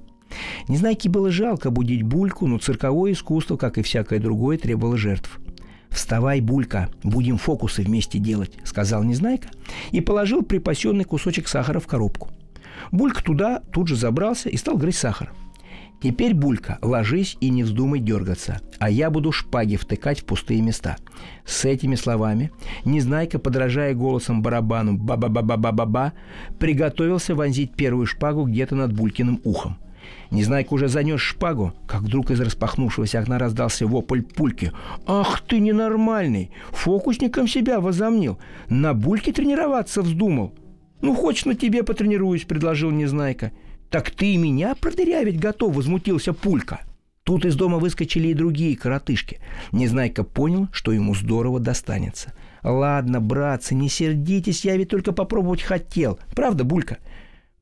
[0.67, 5.39] Незнайке было жалко будить Бульку, но цирковое искусство, как и всякое другое, требовало жертв.
[5.89, 9.49] «Вставай, Булька, будем фокусы вместе делать»,— сказал Незнайка
[9.91, 12.29] и положил припасенный кусочек сахара в коробку.
[12.91, 15.33] Булька туда тут же забрался и стал грызть сахар.
[15.99, 20.97] Теперь, Булька, ложись и не вздумай дергаться, а я буду шпаги втыкать в пустые места.
[21.43, 22.51] С этими словами
[22.85, 26.13] Незнайка, подражая голосом барабану «ба-ба-ба-ба-ба-ба»,
[26.59, 29.77] приготовился вонзить первую шпагу где-то над Булькиным ухом.
[30.29, 34.71] Незнайка уже занес шпагу, как вдруг из распахнувшегося окна раздался вопль пульки.
[35.05, 36.51] «Ах ты ненормальный!
[36.71, 38.37] Фокусником себя возомнил!
[38.69, 40.53] На бульке тренироваться вздумал!»
[41.01, 43.51] «Ну, хочешь, на тебе потренируюсь»,— предложил Незнайка.
[43.89, 46.81] «Так ты и меня продырявить готов»,— возмутился Пулька.
[47.23, 49.39] Тут из дома выскочили и другие коротышки.
[49.73, 52.33] Незнайка понял, что ему здорово достанется.
[52.63, 56.19] «Ладно, братцы, не сердитесь, я ведь только попробовать хотел.
[56.35, 56.97] Правда, Булька?»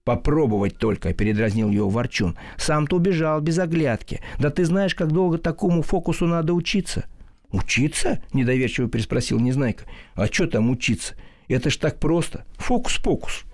[0.05, 2.37] «Попробовать только»,— передразнил его Ворчун.
[2.57, 4.21] «Сам-то убежал без оглядки.
[4.37, 7.05] Да ты знаешь, как долго такому фокусу надо учиться?»
[7.51, 9.85] «Учиться?»— недоверчиво переспросил Незнайка.
[10.13, 11.15] «А что там учиться?
[11.47, 12.45] Это ж так просто.
[12.57, 13.45] Фокус-покус.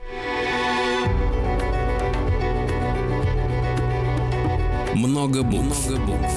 [4.93, 5.89] Много букв.
[5.89, 6.33] Много букв.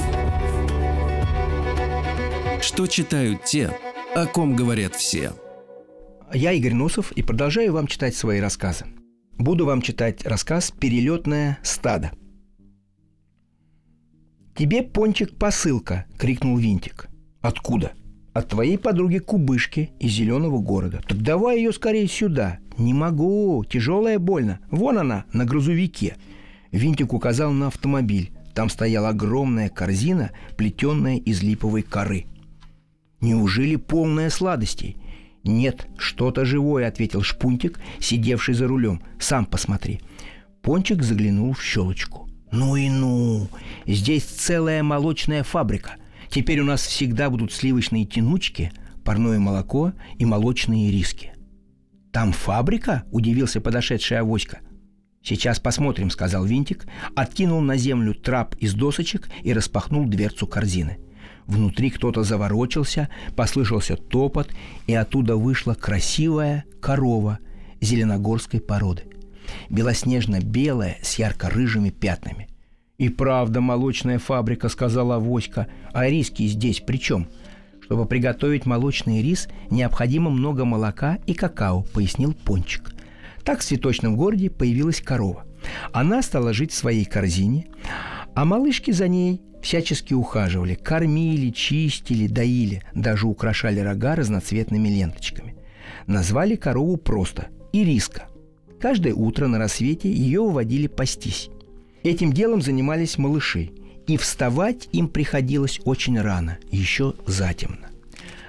[2.62, 3.76] Что читают те,
[4.14, 5.32] о ком говорят все.
[6.32, 8.86] Я Игорь Носов и продолжаю вам читать свои рассказы.
[9.38, 12.12] Буду вам читать рассказ «Перелетное стадо».
[14.54, 17.08] «Тебе, Пончик, посылка!»– крикнул Винтик.
[17.40, 17.92] «Откуда?»
[18.34, 21.00] от твоей подруги Кубышки из Зеленого города.
[21.06, 22.58] Так давай ее скорее сюда.
[22.76, 24.58] Не могу, тяжелая больно.
[24.70, 26.16] Вон она, на грузовике.
[26.72, 28.32] Винтик указал на автомобиль.
[28.52, 32.26] Там стояла огромная корзина, плетенная из липовой коры.
[33.20, 34.96] Неужели полная сладостей?
[35.44, 39.02] «Нет, что-то живое»,— ответил Шпунтик, сидевший за рулем.
[39.18, 40.00] «Сам посмотри».
[40.62, 42.28] Пончик заглянул в щелочку.
[42.50, 43.48] «Ну и ну!
[43.86, 45.96] Здесь целая молочная фабрика.
[46.30, 48.72] Теперь у нас всегда будут сливочные тянучки,
[49.04, 51.32] парное молоко и молочные риски.
[52.12, 54.60] «Там фабрика?»– удивился подошедший авоська.
[55.22, 60.98] «Сейчас посмотрим»,– сказал Винтик, откинул на землю трап из досочек и распахнул дверцу корзины.
[61.46, 64.50] Внутри кто-то заворочился, послышался топот,
[64.86, 67.38] и оттуда вышла красивая корова
[67.80, 69.02] зеленогорской породы.
[69.68, 72.48] Белоснежно-белая с ярко-рыжими пятнами.
[72.96, 75.66] «И правда молочная фабрика»,— сказала Авоська.
[75.92, 77.28] «А риски здесь при чем?»
[77.82, 82.94] «Чтобы приготовить молочный рис, необходимо много молока и какао»,— пояснил Пончик.
[83.42, 85.44] Так в цветочном городе появилась корова.
[85.92, 87.66] Она стала жить в своей корзине,
[88.34, 95.56] а малышки за ней всячески ухаживали, кормили, чистили, доили, даже украшали рога разноцветными ленточками.
[96.06, 98.28] Назвали корову просто– Ириска.
[98.78, 101.48] Каждое утро на рассвете ее выводили пастись.
[102.02, 103.70] Этим делом занимались малыши,
[104.06, 107.88] и вставать им приходилось очень рано, еще затемно.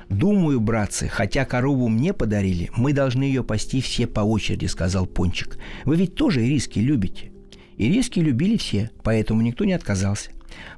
[0.10, 5.58] «Думаю, братцы, хотя корову мне подарили, мы должны ее пасти все по очереди»,— сказал Пончик.
[5.86, 7.32] «Вы ведь тоже ириски любите?»
[7.78, 10.32] Ириски любили все, поэтому никто не отказался.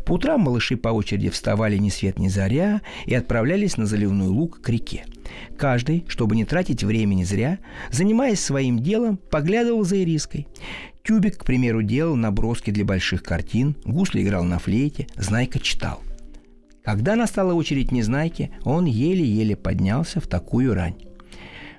[0.05, 4.61] По утрам малыши по очереди вставали ни свет ни заря и отправлялись на заливной луг
[4.61, 5.05] к реке.
[5.57, 7.59] Каждый, чтобы не тратить времени зря,
[7.91, 10.47] занимаясь своим делом, поглядывал за ириской.
[11.03, 16.01] Тюбик, к примеру, делал наброски для больших картин, Гусли играл на флейте, Знайка читал.
[16.83, 20.95] Когда настала очередь Незнайки, он еле-еле поднялся в такую рань.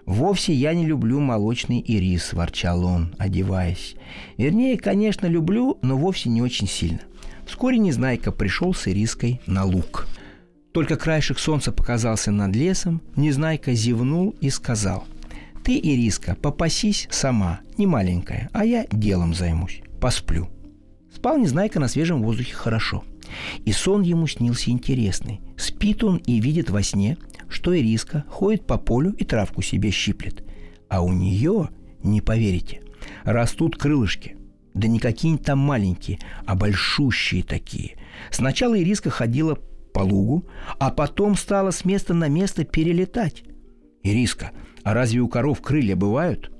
[0.04, 3.94] «Вовсе я не люблю молочный ирис»,– ворчал он, одеваясь.
[4.38, 7.00] «Вернее, конечно, люблю, но вовсе не очень сильно».
[7.48, 10.06] Вскоре Незнайка пришел с ириской на луг.
[10.72, 15.04] Только краешек солнца показался над лесом, Незнайка зевнул и сказал–
[15.68, 20.48] ты, Ириска, попасись сама, не маленькая, а я делом займусь, посплю.
[21.14, 23.04] Спал Незнайка на свежем воздухе хорошо.
[23.66, 25.42] И сон ему снился интересный.
[25.58, 27.18] Спит он и видит во сне,
[27.50, 30.42] что Ириска ходит по полю и травку себе щиплет.
[30.88, 31.68] А у нее,
[32.02, 32.80] не поверите,
[33.24, 34.37] растут крылышки.
[34.78, 37.96] Да не какие-нибудь там маленькие, а большущие такие.
[38.30, 39.58] Сначала Ириска ходила
[39.92, 40.46] по лугу,
[40.78, 43.42] а потом стала с места на место перелетать.
[44.04, 44.52] Ириска,
[44.84, 46.52] а разве у коров крылья бывают?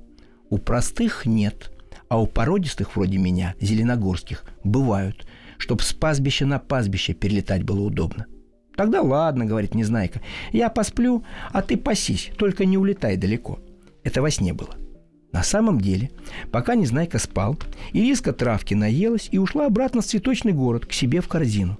[0.49, 1.71] У простых нет,
[2.09, 5.25] а у породистых вроде меня, зеленогорских, бывают,
[5.57, 8.25] чтоб с пастбища на пастбище перелетать было удобно.
[8.75, 10.19] Тогда ладно, говорит Незнайка,
[10.51, 13.59] я посплю, а ты пасись, только не улетай далеко.
[14.03, 14.75] Это во сне было.
[15.31, 16.11] На самом деле,
[16.51, 17.57] пока Незнайка спал,
[17.93, 21.77] Ириска травки наелась и ушла обратно в цветочный город, к себе в корзину.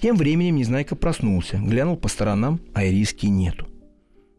[0.00, 3.66] Тем временем Незнайка проснулся, глянул по сторонам, а Ириски нету.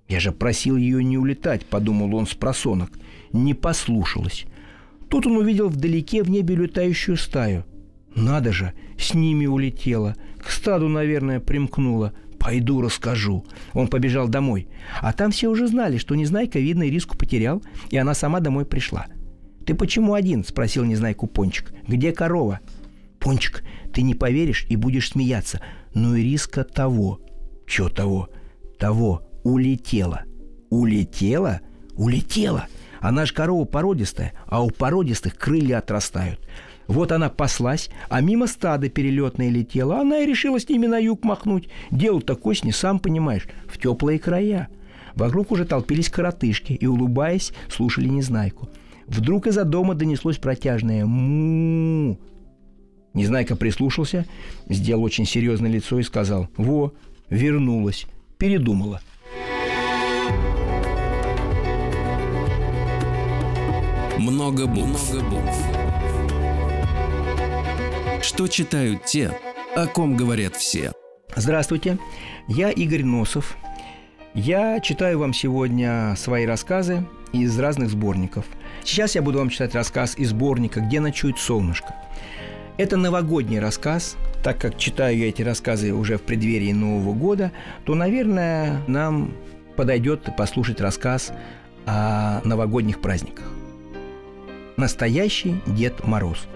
[0.10, 2.92] «Я же просил ее не улетать»,— подумал он с просонок.
[3.32, 4.46] Не послушалась.
[5.08, 7.64] Тут он увидел вдалеке в небе летающую стаю.
[8.16, 10.16] Надо же, с ними улетела.
[10.38, 12.12] К стаду, наверное, примкнула.
[12.42, 13.46] Пойду расскажу.
[13.74, 14.68] Он побежал домой.
[15.00, 19.06] А там все уже знали, что Незнайка, видно, риску потерял, и она сама домой пришла.
[19.64, 21.72] «Ты почему один?»– спросил Незнайку Пончик.
[21.88, 22.60] «Где корова?»
[23.20, 25.62] «Пончик, ты не поверишь и будешь смеяться.
[25.94, 27.22] Но и риска того».
[27.68, 28.30] «Чё того?»
[28.80, 30.24] «Того улетела.
[30.72, 31.62] Улетела?
[31.94, 32.66] Улетела.
[33.00, 36.40] Она ж корова породистая, а у породистых крылья отрастают.
[36.88, 40.02] Вот она паслась, а мимо стада перелетная летела.
[40.02, 41.70] Она и решила с ними на юг махнуть.
[41.89, 44.67] Дело-то косни, сам понимаешь, в теплые края.
[45.15, 48.70] Вокруг уже толпились коротышки и, улыбаясь, слушали Незнайку.
[49.08, 52.17] Вдруг из-за дома донеслось протяжное му
[53.13, 54.26] Незнайка прислушался,
[54.70, 56.94] сделал очень серьезное лицо и сказал «Во,
[57.30, 59.02] вернулась, передумала».
[64.17, 65.13] Много букв.
[65.13, 65.81] Много букв.
[68.22, 69.36] Что читают те,
[69.76, 70.94] о ком говорят все.
[71.36, 71.98] Здравствуйте,
[72.48, 73.58] я Игорь Носов.
[74.36, 77.04] Я читаю вам сегодня свои рассказы
[77.34, 78.46] из разных сборников.
[78.84, 81.96] Сейчас я буду вам читать рассказ из сборника «Где ночует солнышко».
[82.78, 87.52] Это новогодний рассказ, так как читаю я эти рассказы уже в преддверии Нового года,
[87.86, 89.34] то, наверное, нам
[89.76, 91.34] подойдет послушать рассказ
[91.88, 93.46] о новогодних праздниках.
[94.78, 96.48] Настоящий Дед Мороз.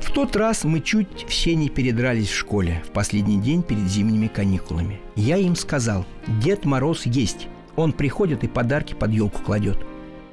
[0.00, 4.26] В тот раз мы чуть все не передрались в школе в последний день перед зимними
[4.26, 5.00] каникулами.
[5.14, 7.48] Я им сказал, Дед Мороз есть.
[7.76, 9.78] Он приходит и подарки под елку кладет.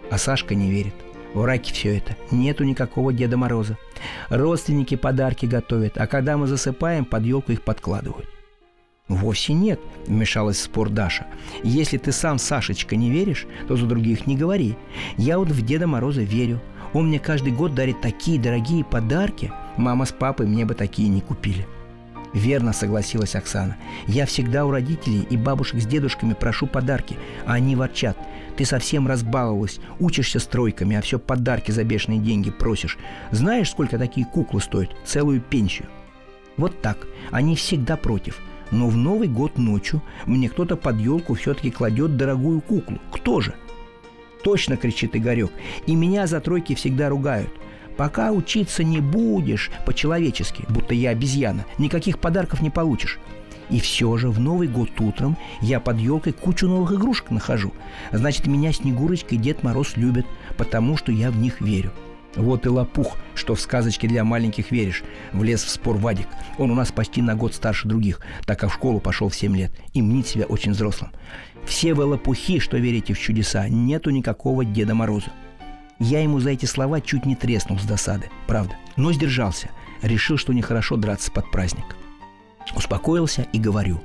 [0.10, 0.96] А Сашка не верит.
[1.34, 2.16] В раке все это.
[2.32, 3.78] Нету никакого Деда Мороза.
[4.30, 8.28] Родственники подарки готовят, а когда мы засыпаем, под елку их подкладывают.
[9.08, 11.28] «Вовсе нет»,– вмешалась в спор Даша.
[11.64, 14.76] «Если ты сам, Сашечка, не веришь, то за других не говори.
[15.18, 16.60] Я вот в Деда Мороза верю.
[16.94, 19.52] Он мне каждый год дарит такие дорогие подарки.
[19.78, 21.68] Мама с папой мне бы такие не купили».
[22.34, 23.78] «Верно»,– согласилась Оксана.
[24.06, 28.18] «Я всегда у родителей и бабушек с дедушками прошу подарки, а они ворчат.
[28.58, 32.98] Ты совсем разбаловалась, учишься стройками, а все подарки за бешеные деньги просишь.
[33.32, 34.96] Знаешь, сколько такие куклы стоят?
[35.06, 35.88] Целую пенсию».
[36.58, 37.08] Вот так.
[37.32, 38.40] Они всегда против–
[38.72, 43.00] но в Новый год ночью мне кто-то под елку все-таки кладет дорогую куклу.
[43.12, 43.54] Кто же?
[44.44, 45.52] Точно, кричит Игорек.
[45.86, 47.52] И меня за тройки всегда ругают.
[47.98, 53.20] Пока учиться не будешь по-человечески, будто я обезьяна, никаких подарков не получишь.
[53.70, 57.74] И все же в Новый год утром я под елкой кучу новых игрушек нахожу.
[58.12, 60.26] Значит, меня Снегурочка и Дед Мороз любят,
[60.58, 61.92] потому что я в них верю.
[62.36, 65.04] Вот и лопух, что в сказочке для маленьких веришь.
[65.34, 66.28] Влез в спор Вадик.
[66.60, 69.58] Он у нас почти на год старше других, так как в школу пошел в 7
[69.58, 71.12] лет и мнит себя очень взрослым.
[71.68, 75.32] Все вы лопухи, что верите в чудеса, нету никакого Деда Мороза.
[76.00, 78.76] Я ему за эти слова чуть не треснул с досады, правда.
[78.96, 79.70] Но сдержался.
[80.02, 81.98] Решил, что нехорошо драться под праздник.
[82.74, 84.02] Успокоился и говорю.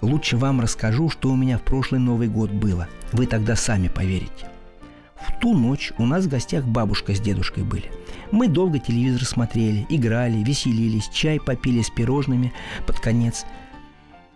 [0.00, 2.88] Лучше вам расскажу, что у меня в прошлый Новый год было.
[3.12, 4.48] Вы тогда сами поверите.
[5.20, 7.90] В ту ночь у нас в гостях бабушка с дедушкой были.
[8.30, 12.52] Мы долго телевизор смотрели, играли, веселились, чай попили с пирожными
[12.86, 13.44] под конец.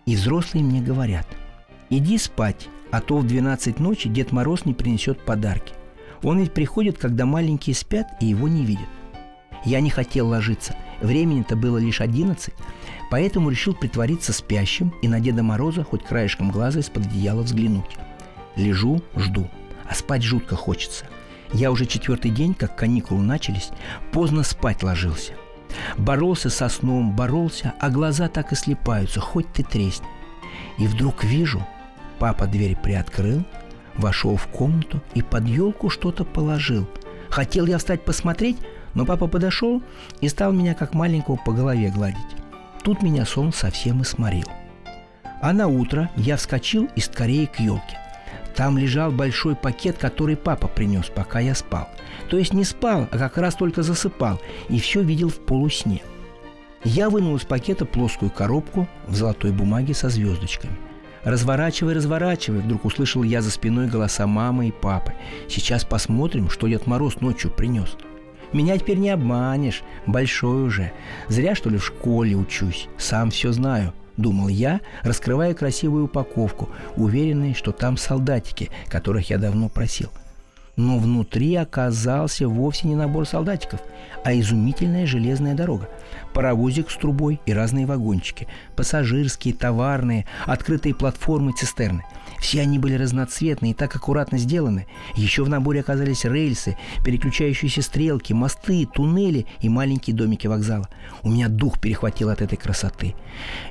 [0.04, 1.26] И взрослые мне говорят,
[1.98, 5.74] иди спать, а то в 12 ночи Дед Мороз не принесет подарки.
[6.22, 8.88] Он ведь приходит, когда маленькие спят и его не видят.
[9.64, 10.74] Я не хотел ложиться.
[11.00, 12.54] Времени-то было лишь 11,
[13.10, 17.96] поэтому решил притвориться спящим и на Деда Мороза хоть краешком глаза из-под одеяла взглянуть.
[18.56, 19.48] Лежу, жду,
[19.88, 21.06] а спать жутко хочется.
[21.52, 23.70] Я уже четвертый день, как каникулы начались,
[24.12, 25.34] поздно спать ложился.
[25.96, 30.06] Боролся со сном, боролся, а глаза так и слепаются, хоть ты тресни.
[30.78, 31.66] И вдруг вижу,
[32.18, 33.44] папа дверь приоткрыл,
[33.94, 36.88] вошел в комнату и под елку что-то положил.
[37.28, 38.58] Хотел я встать посмотреть,
[38.94, 39.82] но папа подошел
[40.20, 42.18] и стал меня как маленького по голове гладить.
[42.82, 44.46] Тут меня сон совсем и сморил.
[45.40, 47.98] А на утро я вскочил и скорее к елке.
[48.54, 51.88] Там лежал большой пакет, который папа принес, пока я спал.
[52.28, 56.02] То есть не спал, а как раз только засыпал, и все видел в полусне.
[56.84, 60.76] Я вынул из пакета плоскую коробку в золотой бумаге со звездочками.
[61.24, 65.12] «Разворачивай, разворачивай!» Вдруг услышал я за спиной голоса мамы и папы.
[65.48, 67.96] «Сейчас посмотрим, что Дед Мороз ночью принес».
[68.52, 70.92] Меня теперь не обманешь, большой уже.
[71.28, 73.94] Зря, что ли, в школе учусь, сам все знаю.
[74.18, 80.10] Думал я, раскрывая красивую упаковку, уверенный, что там солдатики, которых я давно просил.
[80.76, 83.80] Но внутри оказался вовсе не набор солдатиков,
[84.24, 85.88] а изумительная железная дорога.
[86.32, 92.04] Паровозик с трубой и разные вагончики, пассажирские, товарные, открытые платформы, цистерны–
[92.42, 94.88] все они были разноцветные и так аккуратно сделаны.
[95.14, 100.88] Еще в наборе оказались рельсы, переключающиеся стрелки, мосты, туннели и маленькие домики вокзала.
[101.22, 103.14] У меня дух перехватил от этой красоты.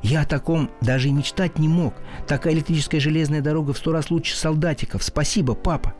[0.02, 1.94] Я о таком даже и мечтать не мог.
[2.28, 5.04] Такая электрическая железная дорога в сто раз лучше солдатиков.
[5.04, 5.94] Спасибо, папа.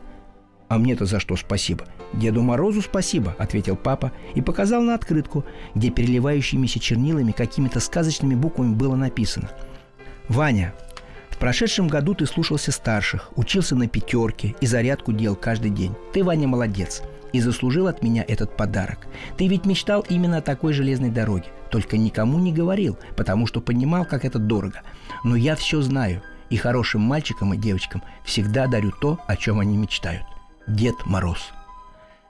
[0.72, 5.44] «А мне-то за что спасибо?» «Деду Морозу спасибо»,— ответил папа и показал на открытку,
[5.74, 9.50] где переливающимися чернилами какими-то сказочными буквами было написано.
[10.30, 10.72] «Ваня,
[11.42, 15.94] прошедшем году ты слушался старших, учился на пятерке и зарядку делал каждый день.
[16.14, 17.02] Ты, Ваня, молодец
[17.34, 19.08] и заслужил от меня этот подарок.
[19.36, 24.06] Ты ведь мечтал именно о такой железной дороге, только никому не говорил, потому что понимал,
[24.06, 24.80] как это дорого.
[25.22, 29.76] Но я все знаю, и хорошим мальчикам и девочкам всегда дарю то, о чем они
[29.76, 30.22] мечтают.
[30.66, 31.52] Дед Мороз.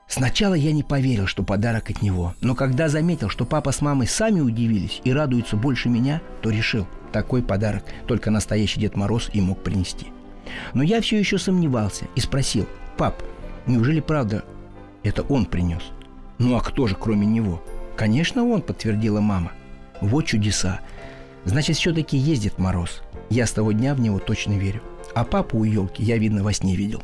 [0.07, 4.07] Сначала я не поверил, что подарок от него, но когда заметил, что папа с мамой
[4.07, 9.41] сами удивились и радуются больше меня, то решил, такой подарок только настоящий Дед Мороз и
[9.41, 10.07] мог принести.
[10.73, 12.67] Но я все еще сомневался и спросил,
[12.97, 13.21] пап,
[13.65, 14.43] неужели правда
[15.03, 15.83] это он принес?
[16.37, 17.61] Ну а кто же кроме него?
[17.95, 19.51] Конечно он, подтвердила мама.
[20.01, 20.81] Вот чудеса.
[21.45, 23.01] Значит, все-таки ездит Мороз.
[23.29, 24.81] Я с того дня в него точно верю.
[25.13, 27.03] А папу у елки я, видно, во сне видел.